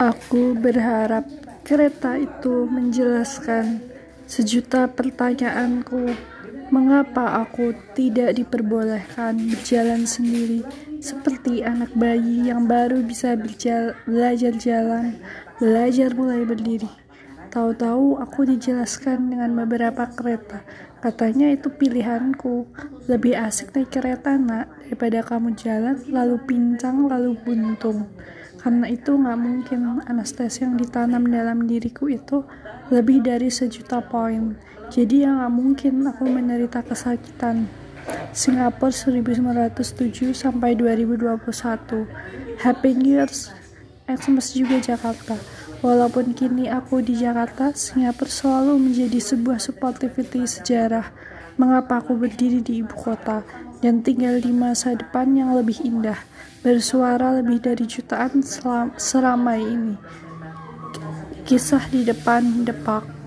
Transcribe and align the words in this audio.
Aku 0.00 0.56
berharap 0.56 1.28
kereta 1.62 2.18
itu 2.18 2.66
menjelaskan 2.66 3.80
sejuta 4.26 4.88
pertanyaanku. 4.88 6.12
Mengapa 6.72 7.44
aku 7.44 7.76
tidak 7.92 8.32
diperbolehkan 8.40 9.36
berjalan 9.52 10.08
sendiri 10.08 10.64
seperti 11.04 11.60
anak 11.60 11.92
bayi 11.92 12.48
yang 12.48 12.64
baru 12.64 13.04
bisa 13.04 13.36
belajar 14.08 14.56
jalan, 14.56 15.20
belajar 15.60 16.16
mulai 16.16 16.48
berdiri? 16.48 17.01
Tahu-tahu 17.52 18.16
aku 18.16 18.48
dijelaskan 18.48 19.28
dengan 19.28 19.52
beberapa 19.52 20.08
kereta. 20.08 20.64
Katanya 21.04 21.52
itu 21.52 21.68
pilihanku. 21.68 22.64
Lebih 23.12 23.36
asik 23.36 23.76
naik 23.76 23.92
kereta, 23.92 24.40
nak, 24.40 24.72
daripada 24.88 25.20
kamu 25.20 25.52
jalan, 25.60 26.00
lalu 26.08 26.40
pincang, 26.48 27.04
lalu 27.12 27.36
buntung. 27.36 28.08
Karena 28.56 28.88
itu 28.88 29.20
nggak 29.20 29.36
mungkin 29.36 30.00
anestesi 30.08 30.64
yang 30.64 30.80
ditanam 30.80 31.28
dalam 31.28 31.68
diriku 31.68 32.08
itu 32.08 32.40
lebih 32.88 33.20
dari 33.20 33.52
sejuta 33.52 34.00
poin. 34.00 34.56
Jadi 34.88 35.28
ya 35.28 35.36
nggak 35.36 35.52
mungkin 35.52 36.08
aku 36.08 36.24
menderita 36.24 36.80
kesakitan. 36.80 37.68
Singapura 38.32 38.88
1907 38.88 40.32
sampai 40.32 40.72
2021. 40.72 42.08
Happy 42.64 42.96
New 42.96 43.12
Year's 43.12 43.52
Xmas 44.08 44.56
juga 44.56 44.80
Jakarta. 44.82 45.36
Walaupun 45.82 46.30
kini 46.38 46.70
aku 46.70 47.02
di 47.02 47.18
Jakarta, 47.18 47.74
Singapura 47.74 48.30
selalu 48.30 48.78
menjadi 48.78 49.18
sebuah 49.18 49.58
sportivity 49.58 50.46
sejarah. 50.46 51.10
Mengapa 51.58 51.98
aku 51.98 52.14
berdiri 52.14 52.62
di 52.62 52.86
ibu 52.86 52.94
kota 52.94 53.42
dan 53.82 53.98
tinggal 54.06 54.38
di 54.38 54.54
masa 54.54 54.94
depan 54.94 55.34
yang 55.34 55.50
lebih 55.58 55.82
indah, 55.82 56.22
bersuara 56.62 57.42
lebih 57.42 57.58
dari 57.58 57.82
jutaan 57.90 58.46
seramai 58.94 59.58
ini. 59.58 59.98
Kisah 61.42 61.90
di 61.90 62.06
depan 62.06 62.62
depak. 62.62 63.21